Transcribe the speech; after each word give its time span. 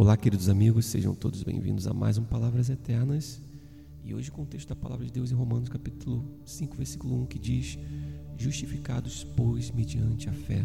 Olá, 0.00 0.16
queridos 0.16 0.48
amigos, 0.48 0.86
sejam 0.86 1.12
todos 1.12 1.42
bem-vindos 1.42 1.88
a 1.88 1.92
mais 1.92 2.16
um 2.16 2.22
Palavras 2.22 2.70
Eternas. 2.70 3.42
E 4.04 4.14
hoje 4.14 4.30
com 4.30 4.42
o 4.42 4.46
texto 4.46 4.68
da 4.68 4.76
palavra 4.76 5.04
de 5.04 5.10
Deus 5.10 5.32
em 5.32 5.34
Romanos 5.34 5.68
capítulo 5.68 6.24
5, 6.44 6.76
versículo 6.76 7.22
1, 7.22 7.26
que 7.26 7.36
diz: 7.36 7.76
Justificados, 8.36 9.24
pois, 9.24 9.72
mediante 9.72 10.28
a 10.28 10.32
fé, 10.32 10.64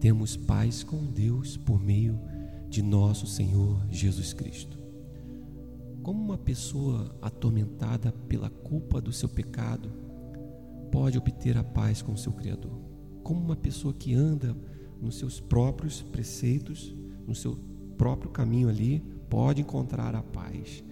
temos 0.00 0.34
paz 0.34 0.82
com 0.82 1.04
Deus 1.04 1.58
por 1.58 1.78
meio 1.78 2.18
de 2.70 2.82
nosso 2.82 3.26
Senhor 3.26 3.86
Jesus 3.90 4.32
Cristo. 4.32 4.78
Como 6.02 6.24
uma 6.24 6.38
pessoa 6.38 7.14
atormentada 7.20 8.12
pela 8.12 8.48
culpa 8.48 8.98
do 8.98 9.12
seu 9.12 9.28
pecado 9.28 9.92
pode 10.90 11.18
obter 11.18 11.58
a 11.58 11.62
paz 11.62 12.00
com 12.00 12.12
o 12.12 12.18
seu 12.18 12.32
Criador? 12.32 12.80
Como 13.22 13.44
uma 13.44 13.56
pessoa 13.56 13.92
que 13.92 14.14
anda 14.14 14.56
nos 15.02 15.18
seus 15.18 15.38
próprios 15.38 16.00
preceitos, 16.00 16.96
no 17.26 17.34
seu 17.34 17.73
próprio 18.04 18.30
caminho 18.30 18.68
ali, 18.68 19.02
pode 19.30 19.62
encontrar 19.62 20.14
a 20.14 20.22
paz. 20.22 20.84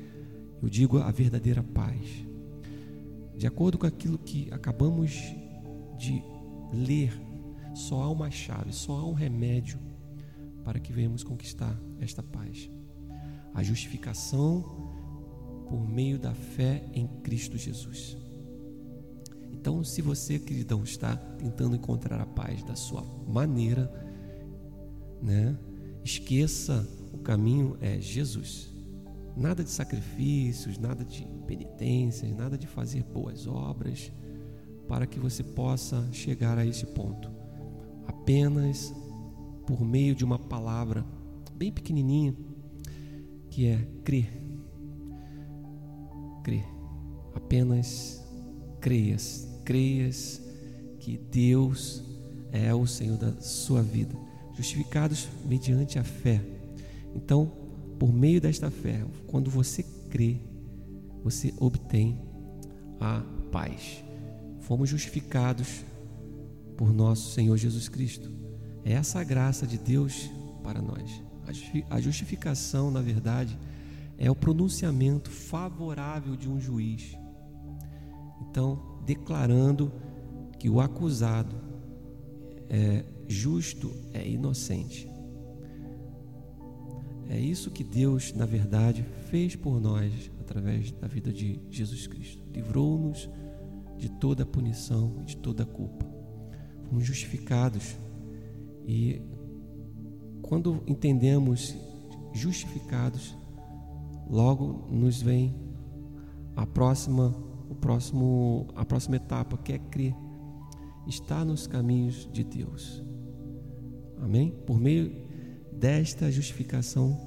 Eu 0.63 0.69
digo 0.71 0.97
a 0.97 1.11
verdadeira 1.11 1.63
paz. 1.63 2.27
De 3.37 3.47
acordo 3.47 3.77
com 3.77 3.85
aquilo 3.87 4.17
que 4.17 4.49
acabamos 4.51 5.13
de 5.99 6.23
ler, 6.73 7.13
só 7.75 8.05
há 8.05 8.11
uma 8.11 8.31
chave, 8.31 8.73
só 8.73 8.95
há 8.95 9.07
um 9.07 9.13
remédio 9.13 9.79
para 10.65 10.81
que 10.81 10.91
venhamos 10.91 11.23
conquistar 11.23 11.79
esta 12.01 12.23
paz. 12.23 12.71
A 13.53 13.63
justificação 13.63 14.63
por 15.69 15.87
meio 15.87 16.19
da 16.19 16.33
fé 16.33 16.83
em 16.95 17.07
Cristo 17.23 17.59
Jesus. 17.59 18.17
Então, 19.53 19.85
se 19.85 20.01
você, 20.01 20.39
queridão, 20.39 20.83
está 20.83 21.15
tentando 21.15 21.77
encontrar 21.77 22.23
a 22.23 22.27
paz 22.27 22.65
da 22.65 22.75
sua 22.75 23.05
maneira, 23.29 23.93
né? 25.21 25.55
Esqueça 26.03 26.89
caminho 27.23 27.77
é 27.81 28.01
Jesus. 28.01 28.71
Nada 29.37 29.65
de 29.65 29.71
sacrifícios, 29.71 30.79
nada 30.79 31.05
de 31.05 31.27
penitências, 31.47 32.31
nada 32.37 32.59
de 32.59 32.67
fazer 32.67 33.03
boas 33.03 33.47
obras 33.47 34.13
para 34.89 35.07
que 35.07 35.19
você 35.19 35.43
possa 35.43 36.07
chegar 36.13 36.59
a 36.59 36.67
esse 36.67 36.85
ponto. 36.87 37.31
Apenas 38.07 38.93
por 39.67 39.83
meio 39.83 40.15
de 40.15 40.25
uma 40.25 40.39
palavra 40.39 41.05
bem 41.55 41.73
pequenininha 41.73 42.35
que 43.49 43.67
é 43.67 43.79
crer. 44.05 44.31
Crer. 46.43 46.65
Apenas 47.35 48.23
creias, 48.81 49.49
creias 49.65 50.43
que 50.99 51.17
Deus 51.17 52.03
é 52.51 52.75
o 52.75 52.87
Senhor 52.87 53.17
da 53.17 53.41
sua 53.41 53.83
vida 53.83 54.15
justificados 54.55 55.29
mediante 55.45 55.99
a 55.99 56.05
fé. 56.05 56.41
Então, 57.15 57.53
por 57.99 58.13
meio 58.13 58.41
desta 58.41 58.71
fé, 58.71 59.05
quando 59.27 59.51
você 59.51 59.83
crê, 60.11 60.41
você 61.23 61.55
obtém 61.59 62.21
a 63.01 63.23
paz. 63.51 64.05
Fomos 64.61 64.89
justificados 64.89 65.85
por 66.77 66.93
nosso 66.93 67.33
Senhor 67.33 67.57
Jesus 67.57 67.89
Cristo. 67.89 68.31
É 68.85 68.93
essa 68.93 69.21
a 69.21 69.25
graça 69.25 69.67
de 69.67 69.79
Deus 69.79 70.31
para 70.63 70.81
nós. 70.81 71.23
A 71.91 72.01
justificação, 72.01 72.91
na 72.91 73.01
verdade, 73.01 73.59
é 74.17 74.31
o 74.31 74.35
pronunciamento 74.35 75.31
favorável 75.31 76.37
de 76.37 76.49
um 76.49 76.61
juiz. 76.61 77.17
Então, 78.41 79.01
declarando 79.05 79.93
que 80.59 80.71
o 80.71 80.81
acusado 80.81 81.57
é, 82.69 83.05
justo 83.27 83.93
é 84.13 84.27
inocente. 84.27 85.09
É 87.33 87.41
isso 87.41 87.71
que 87.71 87.83
Deus, 87.83 88.35
na 88.35 88.45
verdade, 88.45 89.03
fez 89.31 89.57
por 89.57 89.81
nós 89.81 90.31
através 90.39 90.93
da 90.93 91.09
vida 91.09 91.33
de 91.33 91.59
Jesus 91.71 92.07
Cristo. 92.07 92.45
Livrou-nos 92.53 93.27
de 93.97 94.11
toda 94.11 94.43
a 94.43 94.47
punição, 94.47 95.25
de 95.25 95.39
toda 95.39 95.63
a 95.63 95.67
culpa. 95.67 96.05
Fomos 96.85 97.07
justificados 97.07 97.97
e 98.87 99.23
quando 100.43 100.83
entendemos 100.87 101.75
justificados, 102.35 103.35
logo 104.29 104.87
nos 104.91 105.23
vem 105.23 105.55
a 106.55 106.67
próxima, 106.67 107.35
o 107.71 107.75
próximo, 107.75 108.69
a 108.77 108.85
próxima 108.85 109.17
etapa 109.17 109.57
que 109.57 109.73
é 109.73 109.79
crer, 109.79 110.15
estar 111.07 111.47
nos 111.47 111.67
caminhos 111.67 112.29
de 112.31 112.45
Deus. 112.45 113.03
Amém? 114.21 114.51
Por 114.67 114.79
meio 114.79 115.32
desta 115.83 116.31
justificação, 116.31 117.19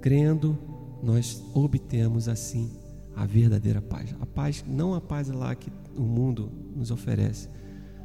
crendo, 0.00 0.56
nós 1.02 1.44
obtemos 1.52 2.28
assim 2.28 2.70
a 3.16 3.26
verdadeira 3.26 3.82
paz. 3.82 4.14
A 4.20 4.26
paz, 4.26 4.64
não 4.64 4.94
a 4.94 5.00
paz 5.00 5.28
lá 5.28 5.56
que 5.56 5.72
o 5.96 6.02
mundo 6.02 6.52
nos 6.76 6.92
oferece, 6.92 7.48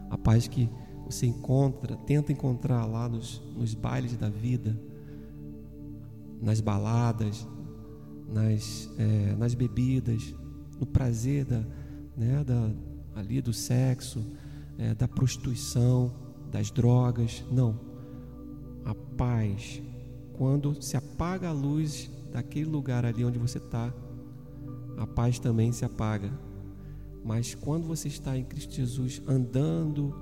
a 0.09 0.17
paz 0.17 0.47
que 0.47 0.67
você 1.05 1.27
encontra, 1.27 1.95
tenta 1.97 2.31
encontrar 2.31 2.83
lá 2.85 3.07
nos, 3.07 3.43
nos 3.55 3.75
bailes 3.75 4.17
da 4.17 4.27
vida, 4.27 4.75
nas 6.41 6.59
baladas, 6.59 7.47
nas, 8.27 8.89
é, 8.97 9.35
nas 9.35 9.53
bebidas, 9.53 10.33
no 10.79 10.87
prazer 10.87 11.45
da, 11.45 11.63
né, 12.17 12.43
da, 12.43 12.71
ali 13.13 13.39
do 13.39 13.53
sexo, 13.53 14.25
é, 14.79 14.95
da 14.95 15.07
prostituição, 15.07 16.11
das 16.51 16.71
drogas. 16.71 17.45
Não 17.51 17.94
a 18.85 18.93
paz. 18.93 19.81
Quando 20.33 20.81
se 20.81 20.95
apaga 20.95 21.49
a 21.49 21.51
luz 21.51 22.09
daquele 22.31 22.69
lugar 22.69 23.05
ali 23.05 23.25
onde 23.25 23.39
você 23.39 23.57
está, 23.57 23.91
a 24.97 25.07
paz 25.07 25.39
também 25.39 25.71
se 25.71 25.83
apaga. 25.83 26.31
Mas 27.23 27.55
quando 27.55 27.87
você 27.87 28.07
está 28.07 28.37
em 28.37 28.43
Cristo 28.43 28.75
Jesus, 28.75 29.21
andando 29.27 30.13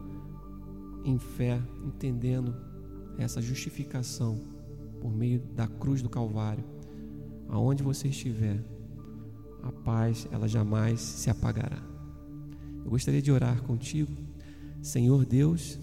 em 1.04 1.20
fé, 1.20 1.62
entendendo 1.86 2.56
essa 3.18 3.42
justificação 3.42 4.40
por 5.02 5.12
meio 5.12 5.42
da 5.54 5.68
cruz 5.68 6.02
do 6.02 6.10
Calvário, 6.10 6.64
aonde 7.50 7.84
você 7.84 8.08
estiver, 8.08 8.64
a 9.62 9.72
paz 9.72 10.28
ela 10.32 10.48
jamais 10.48 11.02
se 11.02 11.30
apagará. 11.30 11.84
Eu 12.86 12.90
gostaria 12.90 13.22
de 13.22 13.32
orar 13.32 13.62
contigo, 13.64 14.12
Senhor 14.82 15.26
Deus, 15.26 15.80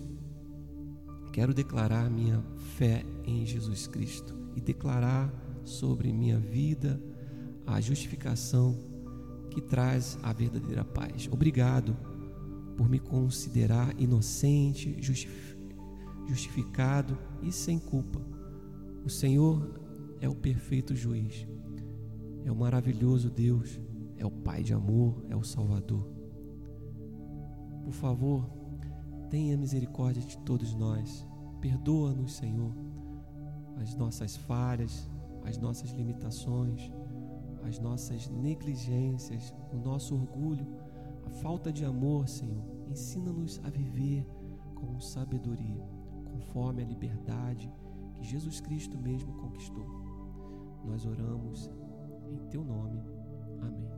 quero 1.33 1.55
declarar 1.55 2.11
minha 2.11 2.43
fé 2.77 3.05
em 3.25 3.47
Jesus 3.47 3.87
Cristo 3.87 4.37
e 4.57 4.61
declarar 4.61 5.33
sobre 5.65 6.13
minha 6.13 6.39
vida 6.39 7.01
a 7.67 7.81
justificação 7.81 8.77
que 9.51 9.61
traz 9.61 10.19
a 10.23 10.33
verdadeira 10.33 10.85
paz. 10.85 11.29
Obrigado 11.31 11.97
por 12.77 12.89
me 12.89 12.99
considerar 12.99 13.95
inocente, 14.01 14.97
justificado 16.27 17.19
e 17.43 17.53
sem 17.53 17.79
culpa. 17.79 18.21
O 19.05 19.11
Senhor 19.11 19.81
é 20.21 20.29
o 20.29 20.35
perfeito 20.35 20.95
juiz, 20.95 21.47
é 22.45 22.51
o 22.51 22.57
maravilhoso 22.57 23.31
Deus, 23.31 23.81
é 24.17 24.25
o 24.25 24.31
Pai 24.31 24.63
de 24.63 24.73
amor, 24.73 25.25
é 25.29 25.37
o 25.37 25.43
Salvador. 25.43 26.07
Por 27.85 27.93
favor, 27.93 28.60
tenha 29.31 29.57
misericórdia 29.57 30.23
de 30.23 30.37
todos 30.39 30.75
nós 30.75 31.27
Perdoa-nos, 31.61 32.37
Senhor, 32.37 32.73
as 33.77 33.95
nossas 33.95 34.35
falhas, 34.35 35.11
as 35.45 35.59
nossas 35.59 35.91
limitações, 35.91 36.91
as 37.63 37.79
nossas 37.79 38.29
negligências, 38.29 39.55
o 39.71 39.77
nosso 39.77 40.15
orgulho, 40.15 40.67
a 41.27 41.31
falta 41.31 41.71
de 41.71 41.85
amor, 41.85 42.29
Senhor. 42.29 42.65
Ensina-nos 42.89 43.61
a 43.63 43.69
viver 43.69 44.27
com 44.75 44.99
sabedoria, 44.99 45.87
conforme 46.33 46.83
a 46.83 46.87
liberdade 46.87 47.71
que 48.15 48.25
Jesus 48.25 48.59
Cristo 48.61 48.97
mesmo 48.99 49.35
conquistou. 49.35 49.87
Nós 50.87 51.05
oramos 51.05 51.71
em 52.31 52.39
Teu 52.49 52.65
nome. 52.65 53.03
Amém. 53.61 53.91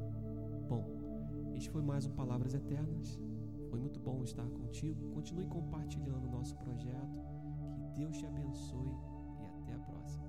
Bom, 0.69 0.85
este 1.55 1.70
foi 1.70 1.82
mais 1.82 2.06
um 2.06 2.11
Palavras 2.11 2.55
Eternas. 2.55 3.20
Foi 3.72 3.80
muito 3.80 3.98
bom 4.00 4.22
estar 4.22 4.46
contigo. 4.50 5.10
Continue 5.12 5.46
compartilhando 5.46 6.28
o 6.28 6.30
nosso 6.30 6.54
projeto. 6.58 7.22
Que 7.74 8.00
Deus 8.00 8.19
te 8.19 8.26
abençoe 8.26 8.92
e 9.40 9.46
até 9.46 9.72
a 9.72 9.78
próxima. 9.78 10.26